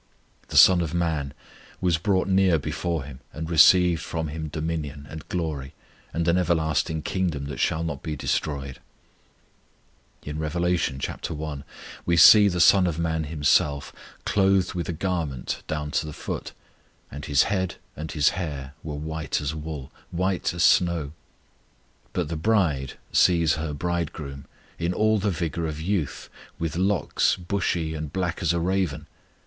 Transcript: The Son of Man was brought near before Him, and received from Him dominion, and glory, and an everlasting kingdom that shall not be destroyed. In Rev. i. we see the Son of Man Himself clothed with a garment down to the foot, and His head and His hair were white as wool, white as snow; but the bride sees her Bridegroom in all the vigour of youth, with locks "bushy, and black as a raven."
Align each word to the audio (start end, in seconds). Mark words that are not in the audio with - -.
The 0.47 0.57
Son 0.57 0.81
of 0.81 0.95
Man 0.95 1.31
was 1.79 1.99
brought 1.99 2.27
near 2.27 2.57
before 2.57 3.03
Him, 3.03 3.19
and 3.33 3.47
received 3.51 4.01
from 4.01 4.29
Him 4.29 4.47
dominion, 4.47 5.05
and 5.07 5.29
glory, 5.29 5.75
and 6.11 6.27
an 6.27 6.39
everlasting 6.39 7.03
kingdom 7.03 7.45
that 7.45 7.59
shall 7.59 7.83
not 7.83 8.01
be 8.01 8.15
destroyed. 8.15 8.79
In 10.23 10.39
Rev. 10.39 10.55
i. 10.65 11.57
we 12.07 12.17
see 12.17 12.47
the 12.47 12.59
Son 12.59 12.87
of 12.87 12.97
Man 12.97 13.25
Himself 13.25 13.93
clothed 14.25 14.73
with 14.73 14.89
a 14.89 14.91
garment 14.91 15.61
down 15.67 15.91
to 15.91 16.07
the 16.07 16.13
foot, 16.13 16.51
and 17.11 17.25
His 17.25 17.43
head 17.43 17.75
and 17.95 18.11
His 18.11 18.29
hair 18.29 18.73
were 18.81 18.95
white 18.95 19.39
as 19.39 19.53
wool, 19.53 19.91
white 20.09 20.51
as 20.51 20.63
snow; 20.63 21.11
but 22.11 22.27
the 22.27 22.35
bride 22.35 22.93
sees 23.11 23.53
her 23.53 23.71
Bridegroom 23.71 24.45
in 24.79 24.95
all 24.95 25.19
the 25.19 25.29
vigour 25.29 25.67
of 25.67 25.79
youth, 25.79 26.27
with 26.57 26.75
locks 26.75 27.35
"bushy, 27.35 27.93
and 27.93 28.11
black 28.11 28.41
as 28.41 28.51
a 28.51 28.59
raven." 28.59 29.05